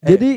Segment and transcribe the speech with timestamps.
[0.00, 0.30] Jadi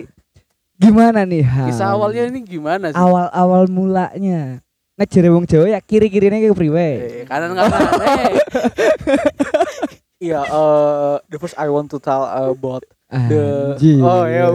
[0.75, 1.67] gimana nih Ham?
[1.71, 2.97] Kisah awalnya ini gimana sih?
[2.97, 4.59] awal-awal mulanya
[4.93, 6.87] ngejere wong Jawa ya kiri-kirine ke priwe.
[7.01, 7.81] Eh, kanan kanan.
[8.03, 8.33] eh.
[10.23, 13.99] Iya, eh the first I want to tell about the Anjir.
[13.99, 14.47] Oh ya,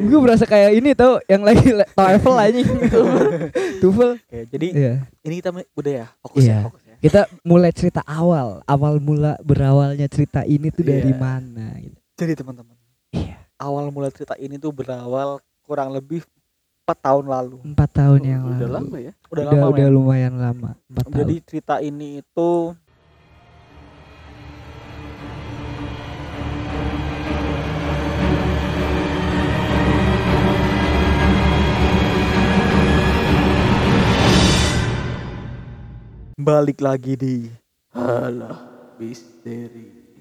[0.00, 2.64] Gue berasa kayak ini tau yang lagi TOEFL anjing.
[3.78, 4.10] TOEFL.
[4.16, 4.94] Oke, jadi Iya.
[5.22, 6.56] ini kita udah ya, fokus Iya.
[6.56, 6.96] ya, fokus ya.
[6.98, 11.20] Kita mulai cerita awal, awal mula berawalnya cerita ini tuh dari Iya.
[11.20, 11.98] mana gitu.
[12.16, 12.76] Jadi teman-teman,
[13.12, 13.41] Iya.
[13.62, 16.26] Awal mulai cerita ini tuh berawal kurang lebih
[16.82, 17.62] 4 tahun lalu.
[17.62, 18.74] Empat tahun yang Udah lalu.
[18.74, 19.12] lama ya?
[19.30, 19.94] Udah, Udah, lama udah men.
[19.94, 20.70] lumayan lama.
[20.90, 21.18] Empat tahun.
[21.22, 22.50] Jadi cerita ini itu
[36.36, 37.36] balik lagi di
[37.92, 38.56] Alah,
[38.98, 40.16] misteri.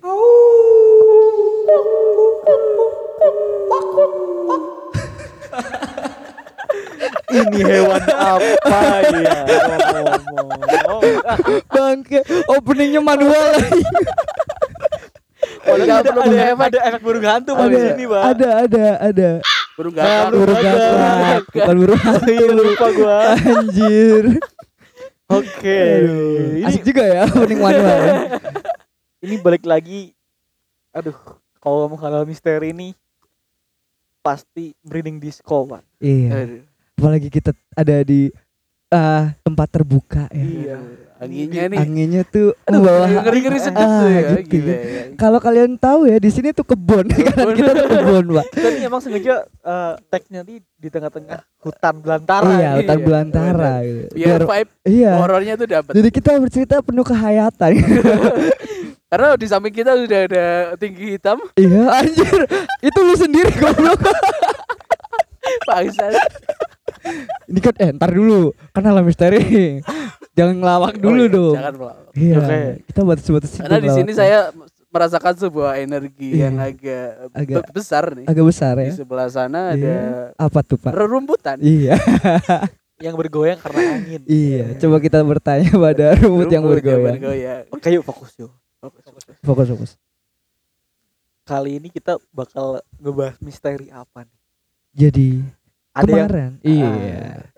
[7.47, 8.79] Ini hewan apa
[9.15, 9.35] ya
[10.31, 11.01] ngomong-ngomong.
[11.67, 13.81] Bangke, openingnya manual lagi.
[15.61, 16.67] Oh, ada, ada, efek.
[16.73, 18.23] ada efek burung hantu Bang, di ada, sini, Bang.
[18.33, 19.29] ada, ada, ada.
[19.77, 20.25] Burung gagak.
[20.33, 21.41] Burung gagak.
[21.53, 22.29] bukan burung hantu.
[22.29, 23.17] Iya, lupa gua.
[23.37, 24.23] Anjir.
[25.31, 25.81] Oke.
[26.59, 27.97] Ini Asik juga ya opening manual.
[28.03, 28.17] ya.
[29.21, 30.11] ini balik lagi
[30.91, 31.15] aduh
[31.63, 32.91] kalau ngomong hal misteri ini
[34.19, 35.81] pasti breeding disco Pak.
[36.03, 36.29] Iya.
[36.35, 36.63] Aduh.
[37.01, 38.29] Apalagi kita ada di
[38.93, 40.45] ah, tempat terbuka ya.
[40.45, 40.77] Iya.
[41.21, 41.77] Anginnya nih.
[41.77, 44.21] Anginnya tuh membawa Ngeri-ngeri sedap Ah, tuh ya.
[44.21, 44.77] gitu Gila ya.
[44.81, 45.03] ya.
[45.17, 48.45] Kalau kalian tahu ya di sini tuh kebun, kanan kita tuh kebun, Pak.
[48.53, 52.53] Kita ini emang sengaja eh, tag-nya di di tengah-tengah hutan belantara.
[52.57, 54.13] Iya, hutan iya, belantara gitu.
[54.17, 55.11] Biar vibe iya.
[55.17, 55.93] horornya tuh dapat.
[55.93, 57.71] Jadi kita bercerita penuh kehayatan.
[59.13, 60.45] Karena di samping kita udah ada
[60.81, 61.37] tinggi hitam.
[61.53, 62.49] iya, anjir.
[62.81, 64.09] Itu lu sendiri goblok.
[65.69, 66.17] Bangsat.
[67.45, 69.79] Ini kan eh ntar dulu, kan alam misteri.
[70.31, 71.55] Jangan ngelawak dulu Oh iya, dong.
[71.55, 72.11] Jangan melawak.
[72.13, 72.35] Iya.
[72.37, 72.59] Oke.
[72.85, 74.39] Kita batas-batas Karena di sini saya
[74.87, 76.43] merasakan sebuah energi Iya.
[76.45, 78.25] yang agak, Agak- be- besar nih.
[78.25, 78.93] agak besar Di ya.
[78.93, 79.99] sebelah sana ada Iya.
[80.35, 80.91] Apa tuh, Pak?
[80.91, 81.59] rerumputan.
[81.59, 81.95] Iya.
[83.01, 84.21] Yang bergoyang karena angin.
[84.23, 87.17] Iya, coba kita bertanya pada rumput yang Rumput bergoyang.
[87.17, 87.63] bergoyang.
[87.71, 88.53] Oke, yuk fokus yuk.
[89.41, 89.91] Fokus, fokus.
[91.41, 94.37] Kali ini kita bakal ngebahas misteri apa nih?
[94.93, 95.29] Jadi
[95.91, 96.89] Ada yang kemarin, Ah, iya.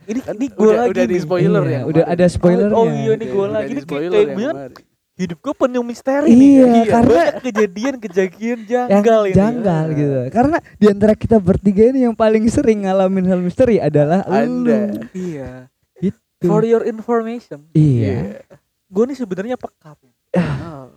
[0.04, 1.82] ini Kan ini gue udah, lagi udah di spoiler Iya, ya.
[1.86, 2.74] udah ada spoilernya.
[2.74, 4.72] Oh, iya nih gue lagi ini kayak, yang kemarin.
[5.14, 6.86] hidup gue penuh misteri Iya, nih.
[6.90, 9.36] karena- Banyak kejadian-kejadian yang janggal ini.
[9.36, 10.18] janggal gitu.
[10.30, 14.90] Karena di antara kita bertiga ini yang paling sering ngalamin hal misteri adalah Anda.
[14.90, 15.06] lu.
[15.14, 15.70] Iya.
[15.96, 16.18] Gitu.
[16.44, 18.42] For your information, Iya.
[18.90, 19.94] gue nih sebenarnya peka.
[20.34, 20.90] Oh.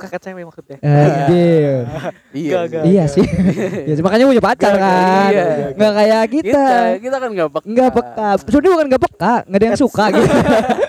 [0.00, 0.76] Peka ke cewek maksudnya.
[0.80, 1.84] Anjir.
[2.32, 2.56] Iya.
[2.56, 2.72] Gak, sih.
[2.72, 2.82] gak.
[2.88, 3.26] Iya sih.
[3.84, 5.28] ya sih, makanya punya pacar kan.
[5.28, 5.44] iya.
[5.76, 6.48] Nggak kayak kita.
[6.48, 6.68] Kita,
[7.04, 7.66] kita kan nggak peka.
[7.68, 8.28] Nggak peka.
[8.40, 10.28] Sebenarnya bukan nggak peka, nggak ada yang suka gitu.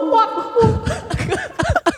[1.87, 1.96] Ini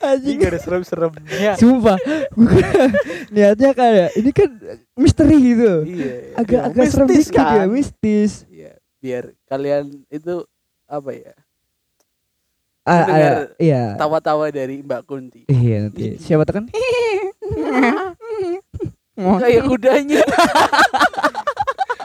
[0.00, 1.56] anjing gak ada serem-seremnya.
[1.56, 1.96] sumpah
[3.28, 4.50] niatnya kayak ini kan
[4.94, 6.14] misteri gitu Iya.
[6.36, 7.66] agak Iya, agak serem mistis dikit ya kan?
[7.68, 8.72] mistis Iya.
[8.98, 10.34] Biar kalian itu
[10.84, 11.32] apa ya?
[12.82, 15.42] ah, ah, iya Tawa-tawa dari Mbak Kunti.
[15.46, 16.64] iya nanti siapa tuh kan
[19.16, 20.20] Kayak kudanya.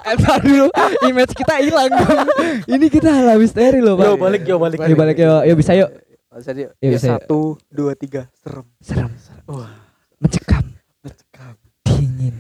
[0.06, 0.68] Entar dulu
[1.02, 2.28] image kita hilang dong.
[2.68, 4.06] Ini kita hal misteri loh, Pak.
[4.06, 4.78] Yo balik yo balik.
[4.78, 5.42] Yuk, balik, yuk.
[5.46, 5.90] Yuk, bisa, yuk.
[6.36, 7.08] Dia Yuk, Ya, bisa.
[7.16, 8.68] satu, dua, tiga, serem.
[8.84, 9.08] Serem,
[9.48, 9.72] Wah,
[10.20, 10.68] mencekam,
[11.00, 11.56] mencekam.
[11.88, 12.36] dingin.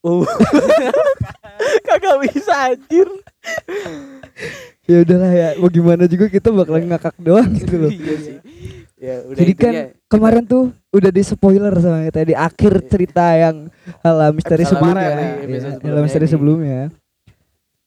[0.00, 0.22] Oh.
[1.86, 3.06] Kagak bisa anjir.
[4.82, 7.90] Ya udahlah ya, mau gimana juga kita bakalan ngakak doang gitu loh.
[7.90, 8.36] Iya sih.
[9.02, 13.34] Ya, udah Jadi kan intinya kemarin tuh udah di spoiler sama kita di akhir cerita
[13.34, 13.66] yang
[13.98, 15.02] hal misteri Episode sebelumnya.
[15.02, 16.80] Iya, episode hal sebelumnya misteri sebelumnya.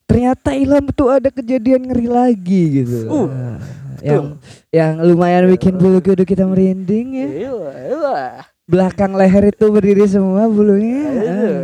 [0.06, 3.10] Ternyata Ilham tuh ada kejadian ngeri lagi gitu.
[3.10, 3.58] Uh, Nah,
[4.04, 4.38] yang
[4.70, 7.26] yang lumayan bikin bulu kuduk kita merinding ya.
[7.26, 7.54] Iya,
[7.90, 8.18] iya.
[8.70, 11.10] Belakang leher itu berdiri semua bulunya.
[11.10, 11.58] Aduh.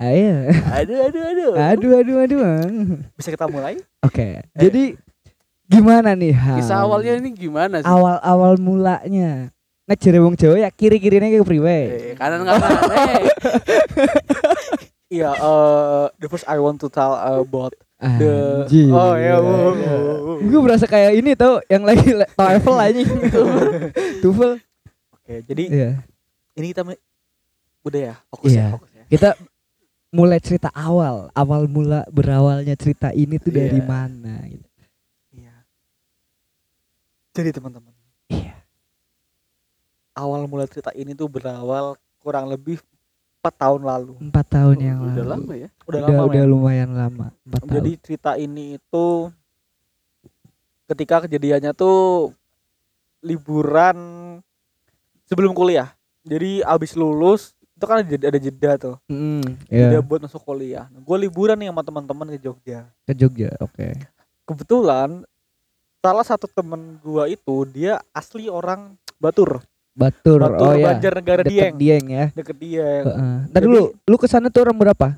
[0.00, 0.08] Ah.
[0.08, 0.34] Ayo.
[0.80, 1.52] Aduh, aduh, aduh.
[1.58, 2.40] Aduh aduh aduh.
[3.20, 3.76] Bisa kita mulai?
[4.00, 4.40] Oke.
[4.56, 4.96] Jadi
[5.68, 6.56] gimana nih Ham?
[6.56, 7.90] Kisah awalnya ini gimana sih?
[7.90, 9.52] awal-awal mulanya
[9.88, 11.78] ngejere wong Jawa ya kiri-kirine ke priwe.
[11.88, 12.64] Eh, kanan kanan.
[15.08, 18.92] Iya, eh the first I want to tell about the Anjir.
[18.92, 19.40] Oh ya.
[20.44, 23.08] Gue berasa kayak ini tau yang lagi TOEFL anjing.
[24.22, 24.52] TOEFL.
[25.16, 25.90] Oke, jadi Iya.
[26.54, 26.84] ini kita
[27.82, 28.60] udah ya, fokus Iya.
[28.60, 29.04] ya, fokus ya.
[29.08, 29.28] Kita
[30.08, 33.88] mulai cerita awal, awal mula berawalnya cerita ini tuh dari Iya.
[33.88, 34.68] mana gitu.
[35.32, 35.54] Iya.
[37.32, 37.92] Jadi teman-teman,
[38.28, 38.60] Iya.
[40.12, 42.76] awal mulai cerita ini tuh berawal kurang lebih
[43.38, 44.14] 4 tahun lalu.
[44.20, 45.30] Empat tahun Oh, yang udah lalu.
[45.30, 45.68] lama ya.
[45.84, 46.50] Udah, Udah, lama udah men.
[46.50, 47.26] lumayan lama.
[47.42, 47.72] Empat tahun.
[47.72, 49.06] Jadi cerita ini itu
[50.86, 52.32] ketika kejadiannya tuh
[53.20, 53.96] liburan
[55.24, 55.92] sebelum kuliah.
[56.22, 58.96] Jadi abis lulus itu kan ada, ada jeda tuh.
[59.06, 60.90] Mm, Jeda ya, buat masuk kuliah.
[60.90, 62.90] Nah, gue liburan nih sama teman-teman ke Jogja.
[63.04, 63.54] ke Jogja.
[63.60, 63.94] Oke.
[64.42, 65.22] Kebetulan
[65.98, 69.60] salah satu temen gua itu dia asli orang Batur.
[69.98, 70.38] Batur.
[70.38, 70.86] Batur oh ya.
[70.94, 71.74] Banjarnegara Deket Dieng.
[71.74, 72.24] Dieng ya.
[72.30, 73.04] Deket Dieng.
[73.04, 73.36] Heeh.
[73.50, 75.08] Ntar Jadi- dulu, lu ke sana tuh orang berapa?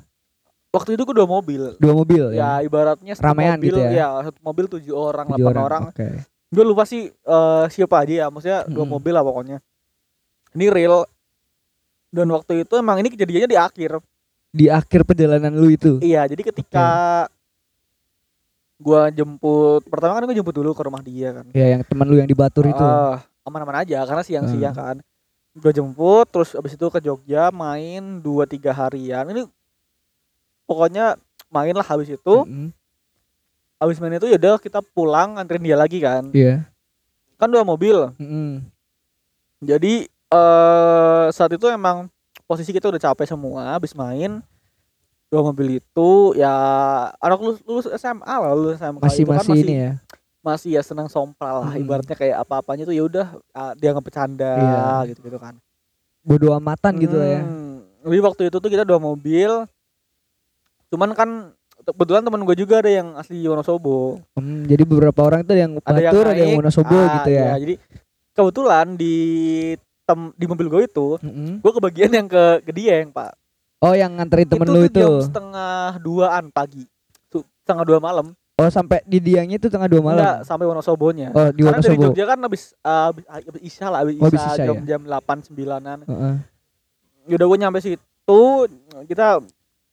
[0.71, 1.63] Waktu itu gua dua mobil.
[1.77, 2.65] Dua mobil Ya, ya.
[2.65, 4.23] ibaratnya satu Ramean mobil gitu ya?
[4.23, 5.83] satu mobil tujuh orang, Tujuh delapan orang.
[5.91, 6.09] Oke.
[6.51, 8.95] Gue lupa sih eh, siapa aja ya, maksudnya dua Mm-mm.
[8.95, 9.59] mobil lah pokoknya.
[10.55, 11.07] Ini real.
[12.11, 13.91] Dan waktu itu emang ini kejadiannya di akhir.
[14.51, 16.03] Di akhir perjalanan lu itu.
[16.03, 16.87] Iya, jadi ketika
[18.81, 21.45] gua jemput pertama kan gue jemput dulu ke rumah dia kan.
[21.53, 22.81] Ya yang teman lu yang di Batur itu.
[22.83, 24.83] Ah, aman-aman aja karena siang-siang Hmm.
[24.83, 24.97] kan.
[25.51, 29.27] Gue jemput terus abis itu ke Jogja main dua tiga harian.
[29.27, 29.51] Ini
[30.65, 31.19] pokoknya
[31.51, 32.35] main lah habis itu.
[32.47, 32.71] Mm-mm.
[33.81, 36.31] Habis main itu ya udah kita pulang anterin dia lagi kan.
[36.31, 36.69] Iya.
[37.35, 38.13] Kan dua mobil.
[38.15, 38.63] Mm-mm.
[39.61, 42.07] Jadi eh saat itu emang
[42.47, 44.39] posisi kita udah capek semua habis main
[45.27, 46.51] dua mobil itu ya
[47.19, 49.93] anak lulus, lulus SMA lah lulus SMA Masih itu kan masih ini ya.
[50.41, 51.83] Masih ya senang sompral lah Mm.
[51.83, 55.13] ibaratnya kayak apa-apanya tuh ya udah ah, dia nggak bercanda Iya.
[55.13, 55.57] gitu gitu kan
[56.21, 57.41] Bodo amatan gitu lah ya.
[57.41, 59.65] Hmm, Jadi waktu itu tuh kita dua mobil
[60.89, 61.31] cuman kan
[61.83, 65.97] kebetulan temen gue juga ada yang asli Wonosobo Hmm, jadi beberapa orang itu yang ada
[65.99, 67.41] yang ada yang Wonosobo ah, gitu ya.
[67.43, 67.75] iya, jadi
[68.33, 69.17] kebetulan di
[70.03, 71.61] tem di mobil gue itu Mm-mm.
[71.61, 73.37] gue kebagian yang ke ke Dieng pak
[73.81, 74.99] Oh, yang nganterin temen itu lu itu.
[74.99, 76.85] jam setengah duaan pagi
[77.27, 80.17] tuh setengah dua malam Oh, sampai di Diangnya itu tengah dua malam.
[80.17, 82.05] enggak sampai Wonosobonya Oh, di karena dari Wonosobo.
[82.07, 84.83] Jogja kan habis uh, habis, habis isya lah habis Oh, isya, habis isya jam ya?
[84.87, 86.35] jam delapan sembilanan Heeh.
[87.31, 88.43] udah gue nyampe situ
[89.07, 89.41] kita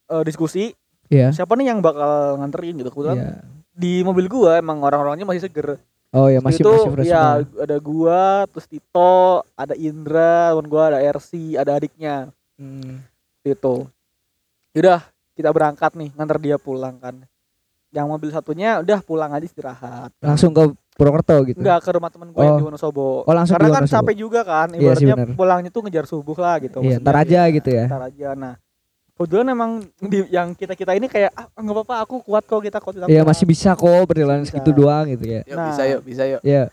[0.07, 0.75] uh, diskusi
[1.07, 1.31] Iya.
[1.31, 3.31] siapa nih yang bakal nganterin gitu kebetulan Iya.
[3.71, 5.79] di mobil gua emang orang-orangnya masih seger
[6.09, 7.63] Oh ya masih itu masih fresh ya semua.
[7.63, 9.15] ada gua terus Tito
[9.53, 12.99] ada Indra teman gua ada RC ada adiknya Hmm.
[13.41, 13.85] itu
[14.73, 14.99] udah
[15.31, 17.23] kita berangkat nih nganter dia pulang kan
[17.89, 21.57] yang mobil satunya udah pulang aja istirahat Langsung ke Purwokerto gitu.
[21.57, 22.59] enggak ke rumah temen gue yang Oh.
[22.59, 25.35] di Wonosobo Oh, langsung karena di kan capek juga kan Iya sih, ibaratnya benar.
[25.35, 27.05] pulangnya tuh ngejar subuh lah gitu Iya, maksudnya.
[27.05, 27.85] ntar aja gitu ya.
[27.85, 28.53] ntar aja nah
[29.13, 32.77] kebetulan emang di yang kita kita ini kayak ah nggak apa-apa aku kuat kok kita
[32.77, 34.51] kuat kita Iya kuat." masih bisa kok perjalanan Bisa.
[34.51, 35.41] segitu doang gitu ya.
[35.43, 35.67] Yuk, Nah.
[35.67, 36.41] bisa yuk, bisa yuk.
[36.41, 36.63] Iya.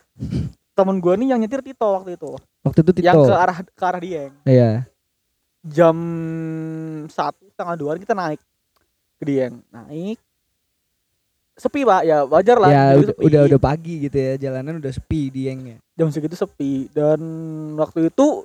[0.73, 3.07] temen gue nih yang nyetir Tito waktu itu Waktu itu Tito.
[3.07, 4.85] yang ke arah ke arah Dieng Iya.
[5.63, 5.97] jam
[7.07, 8.41] satu setengah dua kita naik
[9.17, 10.19] ke Dieng naik
[11.55, 14.35] sepi pak ya wajar lah Ya udah, udah udah pagi gitu ya.
[14.37, 15.79] Jalanan udah sepi Diengnya.
[15.93, 17.23] jam segitu sepi dan
[17.75, 18.43] waktu itu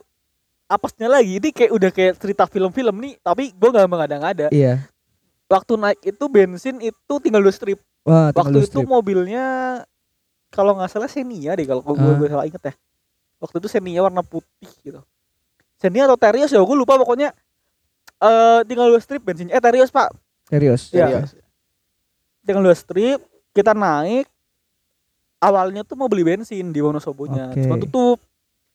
[0.66, 4.86] apesnya lagi ini kayak udah kayak cerita film-film nih tapi gue nggak mengada-ngada Iya.
[5.46, 8.86] waktu naik itu bensin itu tinggal dua strip Wah, tinggal waktu lu itu strip.
[8.88, 9.46] mobilnya
[10.48, 12.14] kalau nggak salah Xenia deh kalau gue Ah.
[12.16, 12.74] gue salah inget ya
[13.40, 15.02] waktu itu Xenia warna putih gitu
[15.76, 17.34] Xenia atau Terios ya gue lupa pokoknya
[18.20, 20.14] eh tinggal dua strip bensinnya eh Terios pak
[20.46, 20.90] Serius.
[20.92, 21.26] Iya.
[22.50, 24.26] Tinggal dua strip kita naik
[25.40, 27.62] awalnya tuh mau beli bensin di Wonosobonya Oke.
[27.62, 28.18] cuma tutup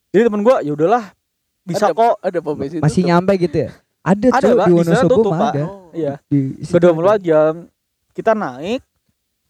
[0.08, 1.10] jadi temen gua ya udahlah
[1.60, 3.10] bisa Ada- kok Ada pom bensin Masih tutup.
[3.10, 3.70] nyampe gitu ya?
[4.00, 4.66] Ada, Ada, Pak.
[4.68, 5.64] di Wonosobo tutup, mah ada.
[5.64, 5.88] Oh.
[5.90, 7.18] iya Di ke situ dua ada.
[7.18, 7.52] jam
[8.12, 8.80] kita naik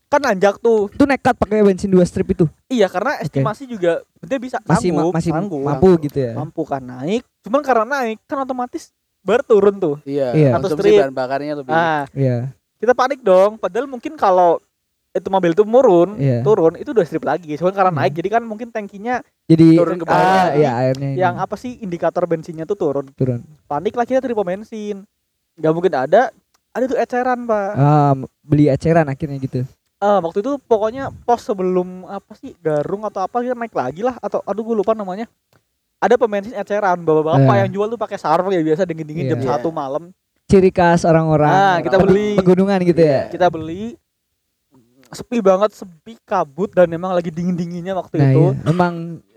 [0.07, 2.47] kan nanjak tuh Itu nekat pakai bensin dua strip itu.
[2.67, 6.33] iya karena estimasi juga dia bisa Masih ma- sanggup, masih sanggup, mampu gitu ya.
[6.33, 10.49] mampu kan naik cuman karena naik kan otomatis baru turun tuh Iya, Iya.
[10.55, 10.99] konsumsi Satu strip.
[11.01, 11.73] bahan bakarnya lebih.
[11.73, 12.55] ah Iya.
[12.85, 14.61] Kita panik dong padahal mungkin kalau
[15.11, 16.43] itu mobil itu turun Iya.
[16.43, 17.99] turun itu dua strip lagi cuman karena Hmm.
[17.99, 20.17] naik jadi kan mungkin tankinya Jadi Turun ke bawah.
[20.17, 23.41] ah, ya airnya ini yang apa sih indikator bensinnya tuh turun turun.
[23.65, 25.05] panik lah kita terima bensin
[25.55, 26.35] nggak mungkin ada
[26.71, 29.63] ada tuh eceran pak Ah, beli eceran akhirnya gitu.
[29.97, 34.19] Ah, waktu itu pokoknya pos sebelum apa sih garung atau apa kita naik lagi lah
[34.19, 35.31] atau aduh gue lupa namanya
[35.97, 37.59] ada pembensin eceran bapak-bapak Eh.
[37.63, 39.49] yang jual tuh pakai sarung ya biasa dingin-dingin jam Iya.
[39.55, 40.11] satu malam
[40.55, 42.39] Ciri khas orang-orang Ah, kita beli.
[42.39, 43.27] pegunungan gitu ya.
[43.27, 43.99] kita beli
[45.11, 48.67] sepi banget sepi kabut dan memang lagi dingin-dinginnya waktu Nah, itu iya.
[48.69, 48.95] emang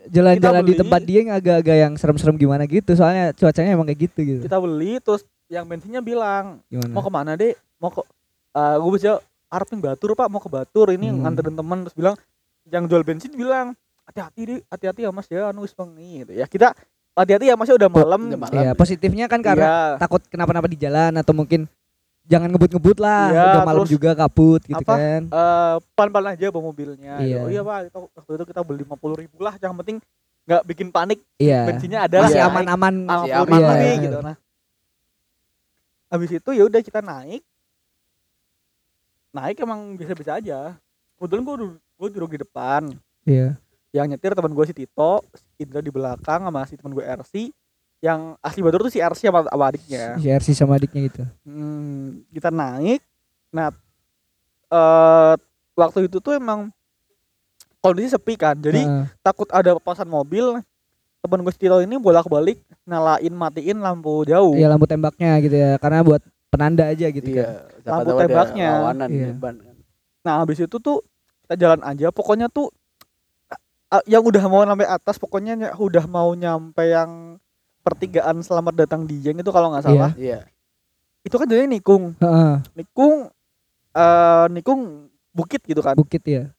[0.07, 2.93] jalan-jalan di tempat dia yang agak-agak yang serem-serem gimana gitu.
[2.93, 4.41] Soalnya cuacanya emang kayak gitu gitu.
[4.43, 6.91] kita beli terus yang bensinnya bilang Gimana?
[6.91, 8.01] mau ke mana deh mau ke
[8.51, 11.23] uh, gue bisa Arpin Batur pak mau ke Batur ini Hmm.
[11.23, 12.15] nganterin teman terus bilang
[12.65, 13.71] yang jual bensin bilang
[14.03, 16.75] hati-hati deh hati-hati ya mas ya anu wis bengi," gitu ya kita
[17.17, 18.53] hati-hati ya mas ya udah malam Udah malam.
[18.55, 19.81] Iya, positifnya kan karena Iya.
[19.97, 21.65] takut kenapa-napa di jalan atau mungkin
[22.23, 23.25] jangan ngebut-ngebut lah.
[23.27, 25.21] Iya, Udah malam terus juga kabut gitu apa, kan.
[25.25, 27.39] Eh, pelan-pelan aja bawa mobilnya Iya.
[27.41, 29.97] oh iya pak itu- waktu itu kita beli 50 ribu lah yang penting
[30.45, 31.65] nggak bikin panik Iya.
[31.65, 32.47] bensinnya ada Masih Iya.
[32.47, 32.93] aman-aman.
[33.01, 34.03] Masih aman aman nih Iya.
[34.03, 34.35] gitu nah
[36.07, 37.43] habis itu ya udah kita naik
[39.29, 40.73] naik emang bisa-bisa aja
[41.15, 41.55] kebetulan gue
[41.97, 42.81] gue duduk di depan
[43.23, 43.59] Iya.
[43.95, 47.49] Yang nyetir teman gue si Tito si Indra di belakang sama si teman gue RC
[47.97, 51.23] yang asli batur tuh si RC sama, sama adiknya Si RC sama adiknya gitu.
[51.41, 53.01] Hmm, kita naik.
[53.49, 53.73] Nah,
[54.69, 55.33] eh
[55.73, 56.69] waktu itu tuh emang
[57.81, 58.53] kondisi sepi kan.
[58.53, 59.05] Jadi Heeh.
[59.23, 60.61] takut ada papasan mobil.
[61.17, 64.53] Temen gue si Tito ini bolak-balik nyalain matiin lampu jauh.
[64.53, 65.81] Iya lampu tembaknya gitu ya.
[65.81, 66.21] Karena buat
[66.53, 67.45] penanda aja gitu kan.
[67.49, 67.49] Iya,
[67.81, 68.67] siapa Lampu tembaknya.
[68.77, 69.27] lawanan Iya.
[69.33, 69.75] depan kan.
[70.21, 71.01] Nah, habis itu tuh
[71.47, 72.13] kita jalan aja.
[72.13, 72.69] Pokoknya tuh
[73.89, 77.35] eh, yang udah mau sampai atas pokoknya ny- udah mau nyampe yang
[77.81, 80.11] pertigaan selamat datang di Jeng itu kalau nggak salah.
[80.13, 80.43] Iya.
[81.21, 82.15] Itu kan jadi nikung.
[82.17, 82.53] Heeh.
[82.73, 83.31] Nikung
[83.93, 84.79] eh nikung
[85.31, 85.95] bukit gitu kan.
[85.95, 86.51] Bukit ya.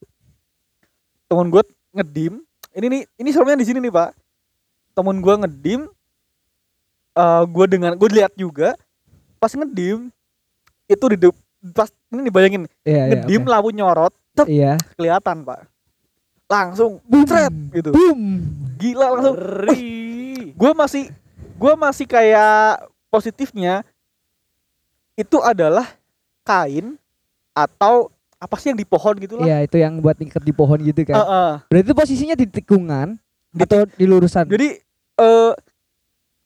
[1.24, 1.60] temen gue
[1.92, 2.40] ngedim
[2.72, 4.16] ini nih ini seremnya di sini nih pak
[4.90, 5.84] temen gue ngedim
[7.12, 8.72] eh gue dengan gue lihat juga
[9.36, 10.08] pas ngedim
[10.88, 11.16] itu di
[11.68, 13.04] pas ini dibayangin Iya, iya.
[13.12, 13.50] ngedim oke.
[13.52, 14.80] lampu nyorot tep, Iya.
[14.96, 15.68] kelihatan pak
[16.48, 17.24] langsung Boom.
[17.24, 18.20] Cret, gitu Boom.
[18.74, 19.36] gila langsung
[20.50, 21.04] gue masih
[21.54, 23.84] gue masih kayak positifnya
[25.14, 25.84] itu adalah
[26.42, 26.96] kain
[27.52, 30.78] atau apa sih yang di pohon gitu lah Iya, itu yang buat ngikat di pohon
[30.78, 31.18] gitu kan.
[31.18, 31.50] Heeh.
[31.66, 33.18] Berarti itu posisinya di tikungan
[33.50, 34.46] Di- atau di lurusan?
[34.46, 34.78] jadi
[35.18, 35.52] eh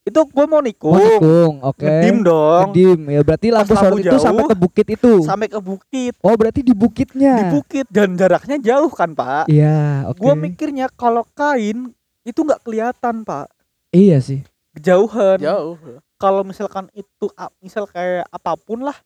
[0.03, 1.53] itu gue mau nikung Oh, tikung.
[1.63, 1.87] Oke.
[1.87, 2.99] ngedim dong Ngedim.
[3.07, 5.13] Ya berarti lampu sorot itu sampai ke bukit itu.
[5.21, 7.33] sampai ke bukit Oh, berarti di bukitnya.
[7.37, 10.19] di bukit dan jaraknya jauh kan pak Iya, oke.
[10.19, 13.47] Gua mikirnya kalau kain itu nggak kelihatan pak
[13.89, 14.43] Iya sih.
[14.73, 15.77] kejauhan Jauh.
[16.15, 18.97] kalau misalkan itu a- misal kayak apa pun lah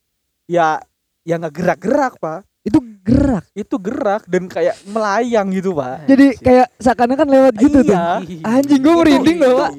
[0.46, 0.82] ya
[1.22, 3.46] ya nggak gerak-gerak pak Itu gerak.
[3.54, 7.94] itu gerak dan kayak melayang gitu pak Jadi kayak seakan-akan lewat gitu tuh.
[7.94, 9.72] iya Anjing gue merinding loh, Pak.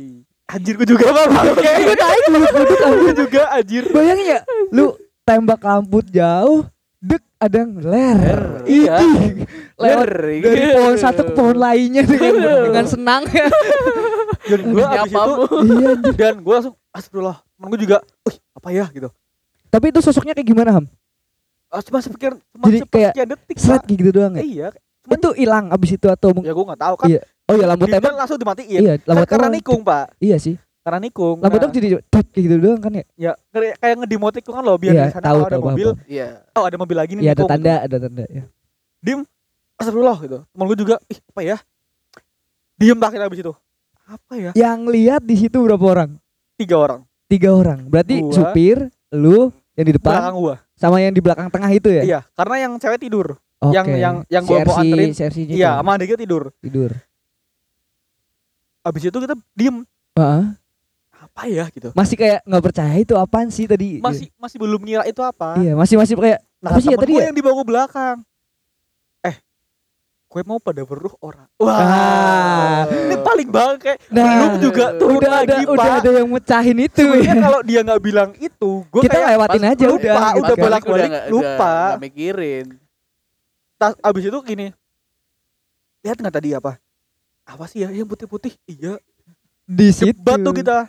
[0.49, 1.71] Anjir gue juga pak Oke.
[1.78, 4.40] Gue naik budut-budut gue juga anjir Bayangin ya,
[4.71, 6.64] lu tembak lampu jauh,
[6.99, 8.31] dek ada yang ler.
[8.64, 8.95] Iya.
[8.99, 9.45] Ih,
[9.76, 10.37] Lewat Ngeri.
[10.40, 12.33] dari pohon satu ke pohon lainnya dengan,
[12.64, 13.23] dengan senang.
[14.49, 15.35] dan gue abis itu
[15.69, 15.90] iya,
[16.21, 19.09] dan gue langsung astagfirullah temen gue juga wih apa ya gitu
[19.69, 20.85] Tapi itu sosoknya kayak gimana, Ham?
[21.69, 24.40] Ah, cuma sepikiran cuma Jadi kayak detik Seret kayak gitu doang ya?
[24.40, 24.69] iya
[25.05, 27.21] Itu hilang abis itu atau mungkin ya gue nggak tahu kan Iya.
[27.49, 28.12] Oh iya lampu tembak.
[28.14, 29.57] langsung dimatiin Iya, lampu Kan karena tembak.
[29.57, 30.55] nikung pak Iya sih.
[30.78, 33.05] karena nikung Lampu tembak jadi kayak gitu doang kan ya?
[33.14, 35.88] ya kayak ngedimotik kan loh biar Iya, di sana tahu, ada mobil.
[36.05, 36.28] Iya.
[36.50, 38.45] oh ada mobil lagi nih Iya ada tanda, ada tanda ya.
[39.00, 39.25] gitu.
[39.75, 41.57] astagfirullah gitu temen gue juga ih apa ya
[42.75, 43.52] diem lah kita abis itu
[44.02, 46.11] apa ya Yang lihat di situ berapa orang?
[46.55, 47.85] tiga orang Tiga orang.
[47.85, 48.33] Berarti Gua.
[48.33, 52.02] supir, lu yang di depan belakang gua sama yang di belakang tengah itu ya?
[52.02, 53.71] iya karena yang cewek tidur Oke.
[53.71, 55.12] yang- yang- yang gua mau anterin,
[55.45, 56.90] iya tuh, sama adiknya tidur tidur.
[58.88, 60.45] Abis itu kita diem Heeh.
[61.11, 63.99] apa ya gitu Masih kayak nggak percaya itu apaan sih tadi?
[63.99, 67.12] masih masih belum ngira itu apa Iya, masih masih kayak nah apa sih ya tadi
[67.12, 67.26] gue ya?
[67.26, 68.16] yang di bangku belakang
[69.21, 69.37] eh
[70.26, 72.83] gue mau pada beruh orang wah Ah.
[72.88, 76.78] ini paling bangke Nah, belum juga turun udah ada lagi udah pak ada yang mecahin
[76.80, 77.04] itu.
[77.04, 80.18] sebenarnya kalau dia nggak bilang itu gue Kita kayak lewatin aja lupa, udah.
[80.33, 80.64] gitu udah kan.
[80.64, 81.73] bolak-balik, Udah lupa.
[81.87, 82.66] udah mikirin.
[83.76, 84.66] tas abis itu gini
[86.00, 86.78] lihat nggak tadi apa
[87.49, 89.00] apa sih ya yang putih-putih iya
[89.64, 90.21] di situ.
[90.21, 90.85] tuh kita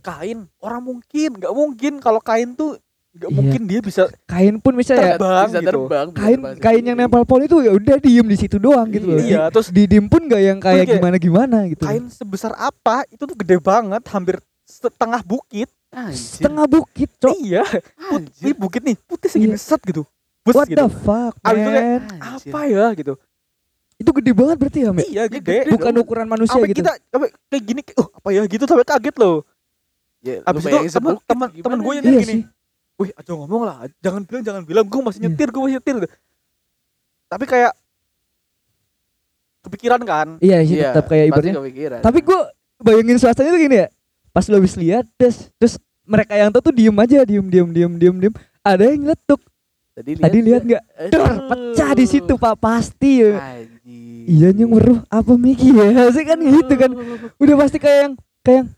[0.00, 2.76] kain orang mungkin nggak mungkin kalau kain tuh
[3.10, 3.34] nggak Iya.
[3.34, 6.06] mungkin dia bisa Kain pun bisa ya terbang bisa gitu terbang.
[6.12, 9.18] kain terbang kain yang nempel pohon itu ya udah diem di situ doang gitu loh.
[9.18, 11.82] iya terus Di diem pun gak yang kayak gimana gimana gitu.
[11.82, 16.20] kain sebesar apa itu tuh gede banget hampir setengah bukit Anjir.
[16.44, 17.32] Setengah bukit, cok.
[17.40, 18.54] iya put- ini Anjir.
[18.54, 19.64] bukit nih putih segini Iya.
[19.66, 20.04] set gitu
[20.44, 22.02] Bus What gitu the fuck, Abis itu kayak, man?
[22.22, 23.12] Apa ya gitu
[23.98, 25.06] Itu gede banget berarti ya, Mek?
[25.06, 26.80] iya gede Bukan ukuran manusia sampai gitu.
[26.80, 29.42] kita sampai kayak gini kayak, oh apa ya gitu sampai kaget loh
[30.18, 31.98] Ya, abis itu temen temen temen gue ya?
[31.98, 32.42] yang Iya gini sih.
[32.96, 35.26] wih aja ngomong lah jangan bilang jangan bilang gue masih Iya.
[35.28, 35.96] nyetir gue masih nyetir
[37.28, 37.72] tapi kayak
[39.60, 41.54] kepikiran kan Iya sih, Iya, tetap kayak ibaratnya.
[41.56, 42.00] kepikiran.
[42.00, 42.40] Tapi gue
[42.80, 43.88] bayangin suasananya tuh gini ya.
[44.30, 47.92] Pas lo habis lihat, terus, terus mereka yang tahu tuh diem aja, diem, diem, diem,
[47.92, 48.34] diem, diem.
[48.60, 49.40] Ada yang nyeletuk.
[49.92, 50.82] tadi Tadi lihat nggak?
[50.96, 51.10] Aduh.
[51.10, 53.32] Der, pecah di situ pak pasti ya.
[53.36, 53.77] Anjir.
[54.28, 56.12] Iya yang meruh apa Miki ya?
[56.12, 56.90] Sih kan gitu kan.
[57.40, 58.12] Udah pasti kayak yang
[58.44, 58.68] kayak yang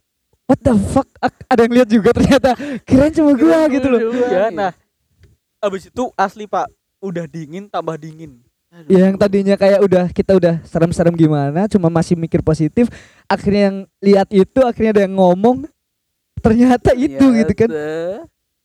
[0.50, 1.06] what the fuck
[1.46, 4.00] ada yang lihat juga ternyata kirain cuma gua gitu loh.
[4.26, 4.74] ya nah
[5.62, 6.66] abis itu asli pak
[6.98, 8.42] udah dingin tambah dingin
[8.74, 8.90] Aduh.
[8.90, 12.90] yang tadinya kayak udah kita udah serem-serem gimana cuma masih mikir positif
[13.30, 15.70] akhirnya yang lihat itu akhirnya ada yang ngomong
[16.42, 17.70] ternyata itu gitu kan.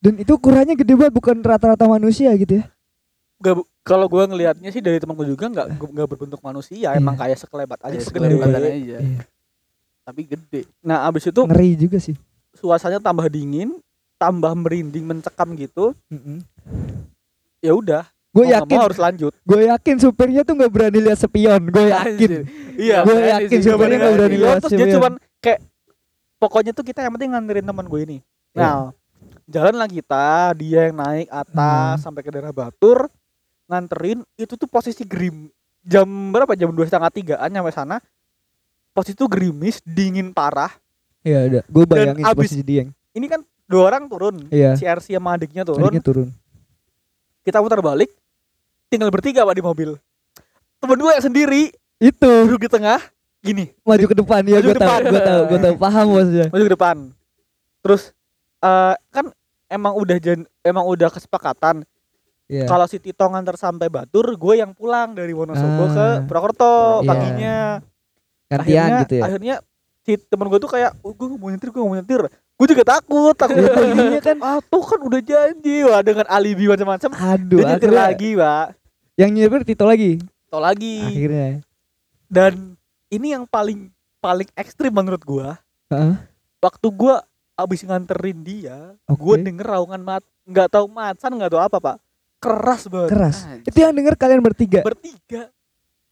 [0.02, 2.66] Dan itu ukurannya gede banget bukan rata-rata manusia gitu ya.
[3.42, 6.98] Gak, bu- kalau gua ngelihatnya sih dari temanku juga nggak nggak berbentuk manusia, Iya.
[6.98, 8.34] emang kayak sekelebat aja Aja segede.
[8.34, 8.70] sekelebatan aja.
[8.74, 9.00] Iya.
[10.02, 10.62] Tapi gede.
[10.82, 12.18] Nah, abis itu Ngeri juga sih.
[12.52, 13.78] suasananya tambah dingin,
[14.16, 15.94] tambah merinding mencekam gitu.
[17.60, 19.34] Ya udah, Gue yakin, harus lanjut.
[19.36, 21.62] gue yakin supirnya tuh nggak berani lihat spion.
[21.68, 22.32] Gue yakin.
[22.76, 25.60] Iya, Gue yakin sih, supirnya nggak berani Iya, lihat terus dia cuman kayak
[26.38, 28.18] pokoknya tuh kita yang penting nganterin teman gue ini.
[28.52, 28.60] Iya.
[28.60, 28.82] Nah,
[29.46, 32.04] jalan lah kita, dia yang naik atas Hmm.
[32.04, 33.08] sampai ke daerah Batur,
[33.66, 35.50] nganterin itu tuh posisi grim
[35.86, 36.58] jam berapa?
[36.58, 38.02] Jam dua setengah tigaan nyampe sana.
[38.92, 40.72] Posisi tuh gerimis dingin parah.
[41.22, 41.64] Iya udah.
[41.68, 42.88] Gue bayangin abis- posisi dia.
[43.16, 44.36] ini kan dua orang turun.
[44.50, 44.78] Iya.
[44.78, 45.90] si RC sama adiknya turun.
[45.90, 46.30] Adiknya turun.
[47.46, 48.10] kita putar balik
[48.90, 49.90] tinggal bertiga pak di mobil.
[50.82, 51.64] Temen gue yang sendiri.
[52.02, 52.32] Itu.
[52.50, 53.00] Duduk di tengah
[53.40, 53.70] gini.
[53.86, 56.48] Maju ke depan ya gue tahu, gue tahu, gue tahu paham maksudnya.
[56.50, 56.96] maju ke depan.
[57.86, 58.02] Terus
[58.64, 59.26] eh kan
[59.70, 61.86] emang udah jan emang udah kesepakatan
[62.46, 62.66] Iya.
[62.66, 65.90] kalau si Tito nganter sampai Batur gue yang pulang dari Wonosobo Ah.
[65.90, 67.08] ke Purwokerto Iya.
[67.08, 67.58] paginya
[68.46, 69.24] Gantian akhirnya gitu ya.
[69.24, 69.56] akhirnya
[70.00, 73.34] si temen gue tuh kayak oh, gue mau nyetir gue mau nyetir gue juga takut
[73.34, 74.38] takut Iya kan.
[74.48, 78.66] ah tuh kan udah janji wah dengan alibi macam-macam Aduh, dia nyetir akhirnya lagi pak
[79.16, 80.22] yang nyebir Tito lagi.
[80.46, 81.50] tau lagi Akhirnya.
[82.28, 86.14] dan ini yang paling paling ekstrim menurut gua Heeh.
[86.60, 87.26] waktu gua
[87.56, 89.18] abis nganterin dia Oke.
[89.18, 91.98] gua denger raungan mat nggak tahu macan nggak tahu apa pak
[92.38, 93.38] keras banget Keras.
[93.44, 93.66] Anjir.
[93.66, 94.82] Itu yang denger kalian bertiga.
[94.82, 95.50] bertiga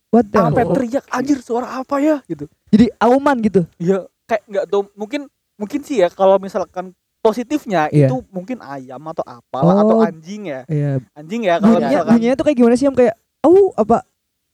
[0.09, 3.65] What the sampai teriak anjir suara apa ya gitu Jadi auman gitu.
[3.77, 5.21] ya kayak nggak tahu mungkin
[5.55, 8.07] mungkin sih ya kalau misalkan positifnya Iya.
[8.07, 10.05] itu mungkin ayam atau apalah atau Oh.
[10.05, 11.01] anjing ya Iya.
[11.13, 12.85] anjing ya kalau Bunyinya, misalkan bunyinya tuh kayak gimana sih?
[12.85, 13.97] Yang kayak au apa?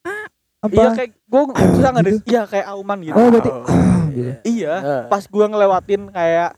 [0.01, 0.25] Ah,
[0.61, 0.73] apa?
[0.73, 2.19] iya kayak gua susah nggak gitu.
[2.25, 4.31] iya kayak auman gitu Oh, berarti ah, gitu.
[4.45, 4.73] iya
[5.07, 6.49] pas gua ngelewatin kayak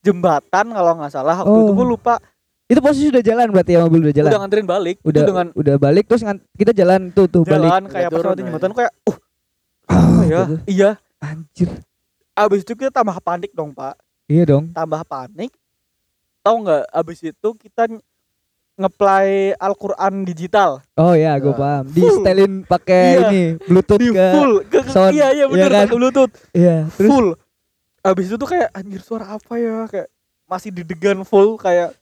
[0.00, 1.74] jembatan kalau nggak salah waktu itu Oh.
[1.74, 2.14] gua lupa
[2.66, 4.26] Itu posisi udah jalan berarti ya mobil udah jalan.
[4.28, 7.62] udah nganterin balik udah itu dengan udah balik terus ngan- kita jalan tuh tuh balik.
[7.64, 8.48] jalan kayak pas turun, lewatin ya.
[8.48, 9.16] jembatan kayak uh
[9.86, 10.54] Ah, apa ya gitu.
[10.66, 11.68] iya Anjir.
[12.34, 13.94] abis itu kita tambah panik dong pak
[14.26, 14.64] Iya dong.
[14.70, 15.54] tambah panik
[16.40, 17.86] tahu nggak abis itu kita
[18.74, 21.56] ngeplay Al-Quran digital Oh ya, gue Ah.
[21.56, 21.84] paham.
[21.88, 23.20] Di setelin pakai Iya.
[23.24, 25.86] ini Bluetooth di ke full ke, ke- sound, iya iya iya bener kan?
[25.86, 27.28] pakai bluetooth Iya, terus full
[28.02, 30.08] abis itu tuh kayak anjir suara apa ya kayak
[30.44, 31.94] masih didegan full kayak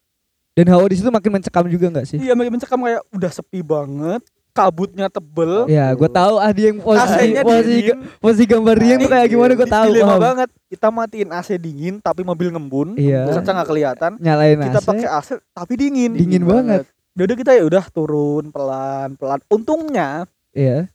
[0.55, 2.19] dan hawa di situ makin mencekam juga nggak sih?
[2.19, 6.79] iya makin mencekam kayak udah sepi banget kabutnya tebel Ya, gue tahu ah dia yang
[6.79, 9.85] posisi posisi, dingin posisi gambar dia tuh kayak gimana gue tahu.
[9.91, 10.23] dilema paham.
[10.23, 13.27] banget kita matiin AC dingin tapi mobil ngembun Iya.
[13.29, 14.87] kaca nggak kelihatan Nyalain kita AC.
[14.87, 16.87] pakai AC tapi dingin Dingin banget.
[17.13, 20.87] Udah kita ya udah turun pelan pelan untungnya Iya.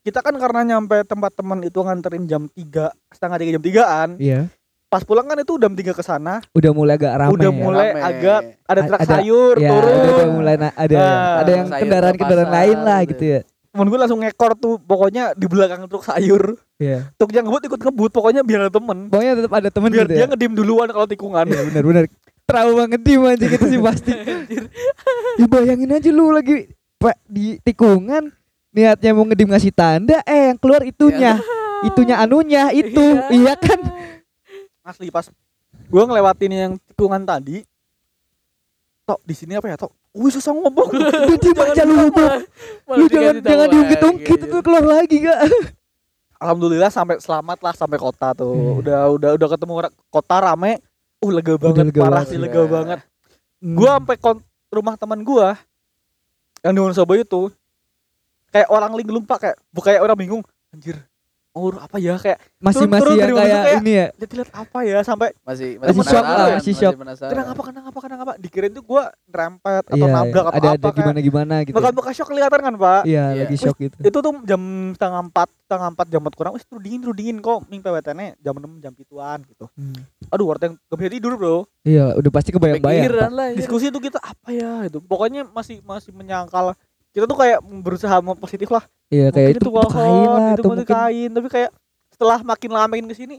[0.00, 4.48] kita kan karena nyampe tempat teman itu nganterin jam 3 setengah tiga jam tigaan Iya.
[4.92, 7.32] Pas pulang kan itu jam 3 ke sana Udah mulai agak ramai.
[7.32, 7.56] Udah ya.
[7.56, 8.00] mulai Rame.
[8.04, 11.68] agak ada truk ada- sayur ya, turun udah, udah mulai na- ada Ah, ada yang
[11.72, 13.40] kendaraan-kendaraan lain lah gitu gitu ya.
[13.72, 17.08] temen gue langsung ngekor tuh pokoknya di belakang truk sayur Iya.
[17.14, 20.12] truk yang ngebut ikut ngebut pokoknya biar ada temen Pokoknya tetap ada temen biar gitu
[20.12, 20.28] dia ya.
[20.28, 22.04] ngedim duluan kalau tikungan Iya benar benar.
[22.42, 24.12] Trauma ngedim aja gitu sih pasti.
[25.40, 28.28] ya bayangin aja lu lagi pak di tikungan
[28.70, 31.40] niatnya mau ngedim ngasih tanda eh yang keluar itunya.
[31.82, 33.04] Itunya anunya itu.
[33.28, 33.80] Iya kan?
[34.82, 35.26] asli pas
[35.72, 37.64] gue ngelewatin yang tikungan tadi
[39.02, 39.92] tok di sini apa ya tok?
[40.12, 40.88] Wih susah ngomong.
[40.94, 42.32] Udah diem aja lu ngomong.
[43.00, 45.38] Lu jangan jangan diungkit-ungkit itu keluar lagi gak?
[46.42, 48.52] alhamdulillah sampai selamat lah sampai kota tuh.
[48.52, 48.78] Hmm.
[48.82, 49.72] udah udah udah ketemu
[50.10, 50.78] kota rame.
[51.22, 52.70] Uh lega banget lega parah sih lega Iya.
[52.70, 52.98] banget
[53.62, 55.54] gua sampai kon- rumah teman gua
[56.66, 57.46] yang di Wonosobo itu
[58.50, 60.42] kayak orang linglung pak kayak kayak orang bingung
[60.74, 60.98] anjir
[61.52, 64.06] oh apa ya kayak masih Turun- masih turun mobil kayak kayak- ini ya.
[64.14, 66.94] lihat lihat apa ya sampai masih Masih shock lah, masih shock.
[66.96, 70.64] kenapa apa kenapa apa kenapa apa dikirain tuh gua nerempet atau Iya, nabrak atau ada
[70.64, 71.74] apa ada kayak gimana gimana gitu.
[71.74, 73.42] bakal bakal shock kelihatan kan pak Iya, Iya.
[73.44, 73.96] lagi shock gitu.
[73.98, 77.36] itu tuh jam setengah empat setengah empat jam empat kurang wis tuh dingin tuh dingin
[77.38, 79.96] kok ming PWTN jam enam jam pituan gitu Hmm.
[80.26, 83.04] aduh warteg gak bisa tidur bro Iya, udah pasti kebayang-bayang.
[83.04, 83.34] Pikiran Pak.
[83.34, 83.56] lah ya.
[83.58, 86.72] diskusi itu kita apa ya itu pokoknya masih masih menyangkal
[87.12, 90.52] kita tuh kayak berusaha mau positif lah Iya, kayak mungkin itu, itu kain lah itu
[90.56, 91.70] atau mungkin kain tapi kayak
[92.08, 93.36] setelah makin lama makin ke sini